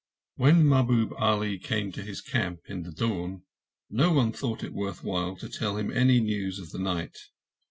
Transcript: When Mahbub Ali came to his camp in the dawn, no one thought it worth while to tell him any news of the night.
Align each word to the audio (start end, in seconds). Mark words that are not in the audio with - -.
When 0.33 0.65
Mahbub 0.65 1.13
Ali 1.19 1.59
came 1.59 1.91
to 1.91 2.01
his 2.01 2.21
camp 2.21 2.61
in 2.67 2.81
the 2.81 2.91
dawn, 2.91 3.43
no 3.87 4.11
one 4.11 4.31
thought 4.33 4.63
it 4.63 4.73
worth 4.73 5.03
while 5.03 5.35
to 5.35 5.47
tell 5.47 5.77
him 5.77 5.91
any 5.91 6.19
news 6.19 6.57
of 6.57 6.71
the 6.71 6.79
night. 6.79 7.19